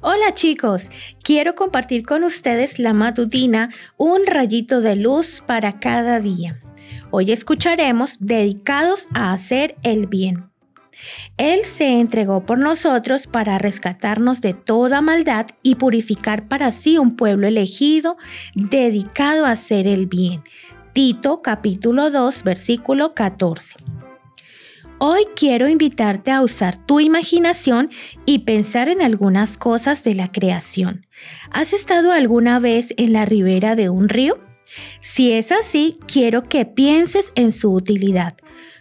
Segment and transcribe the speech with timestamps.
[0.00, 0.92] Hola chicos,
[1.24, 6.60] quiero compartir con ustedes la matutina Un rayito de luz para cada día.
[7.10, 10.50] Hoy escucharemos dedicados a hacer el bien.
[11.36, 17.16] Él se entregó por nosotros para rescatarnos de toda maldad y purificar para sí un
[17.16, 18.18] pueblo elegido
[18.54, 20.44] dedicado a hacer el bien.
[20.92, 23.74] Tito capítulo 2 versículo 14.
[25.00, 27.88] Hoy quiero invitarte a usar tu imaginación
[28.26, 31.06] y pensar en algunas cosas de la creación.
[31.52, 34.38] ¿Has estado alguna vez en la ribera de un río?
[34.98, 38.34] Si es así, quiero que pienses en su utilidad.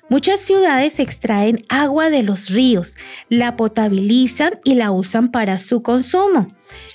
[0.09, 2.95] Muchas ciudades extraen agua de los ríos,
[3.29, 6.47] la potabilizan y la usan para su consumo.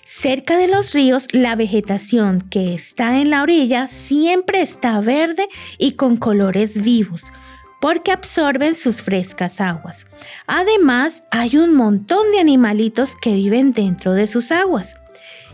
[0.05, 5.47] Cerca de los ríos, la vegetación que está en la orilla siempre está verde
[5.79, 7.23] y con colores vivos
[7.83, 10.07] porque absorben sus frescas aguas.
[10.47, 14.95] Además, hay un montón de animalitos que viven dentro de sus aguas.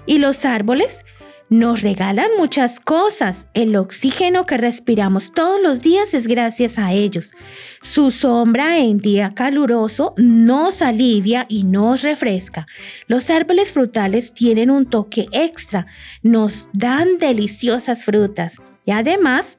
[0.04, 1.06] Y los árboles
[1.48, 3.46] nos regalan muchas cosas.
[3.54, 7.32] El oxígeno que respiramos todos los días es gracias a ellos.
[7.80, 12.66] Su sombra en día caluroso nos alivia y nos refresca.
[13.06, 15.86] Los árboles frutales tienen un toque extra.
[16.22, 18.58] Nos dan deliciosas frutas.
[18.84, 19.57] Y además,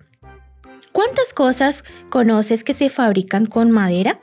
[0.91, 4.19] ¿Cuántas cosas conoces que se fabrican con madera?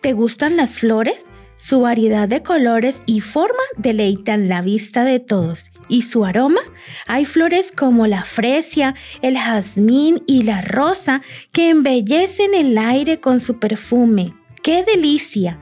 [0.00, 1.24] ¿Te gustan las flores?
[1.56, 5.70] Su variedad de colores y forma deleitan la vista de todos.
[5.88, 6.60] ¿Y su aroma?
[7.06, 13.40] Hay flores como la fresia, el jazmín y la rosa que embellecen el aire con
[13.40, 14.34] su perfume.
[14.62, 15.58] ¡Qué delicia!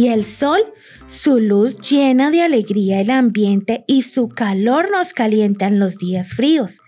[0.00, 0.62] Y el sol,
[1.08, 6.32] su luz llena de alegría el ambiente y su calor nos calienta en los días
[6.32, 6.80] fríos.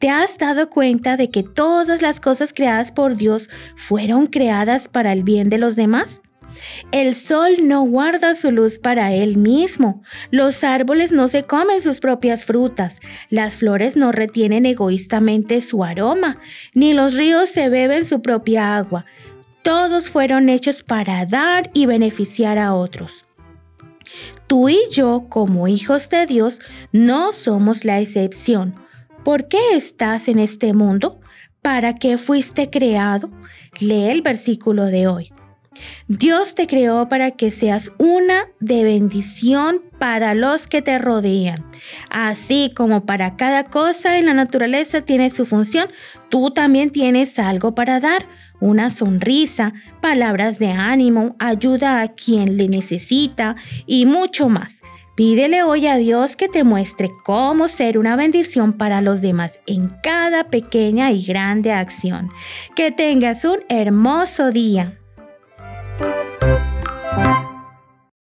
[0.00, 5.12] ¿Te has dado cuenta de que todas las cosas creadas por Dios fueron creadas para
[5.12, 6.22] el bien de los demás?
[6.90, 10.02] El sol no guarda su luz para él mismo.
[10.32, 12.96] Los árboles no se comen sus propias frutas.
[13.30, 16.38] Las flores no retienen egoístamente su aroma,
[16.74, 19.06] ni los ríos se beben su propia agua.
[19.68, 23.26] Todos fueron hechos para dar y beneficiar a otros.
[24.46, 26.58] Tú y yo, como hijos de Dios,
[26.90, 28.74] no somos la excepción.
[29.24, 31.20] ¿Por qué estás en este mundo?
[31.60, 33.30] ¿Para qué fuiste creado?
[33.78, 35.32] Lee el versículo de hoy.
[36.06, 41.70] Dios te creó para que seas una de bendición para los que te rodean.
[42.08, 45.90] Así como para cada cosa en la naturaleza tiene su función,
[46.30, 48.24] tú también tienes algo para dar.
[48.60, 54.82] Una sonrisa, palabras de ánimo, ayuda a quien le necesita y mucho más.
[55.18, 59.90] Pídele hoy a Dios que te muestre cómo ser una bendición para los demás en
[60.02, 62.30] cada pequeña y grande acción.
[62.76, 64.98] Que tengas un hermoso día.